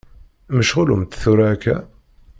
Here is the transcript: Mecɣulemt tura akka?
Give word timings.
Mecɣulemt 0.55 1.19
tura 1.21 1.45
akka? 1.53 1.77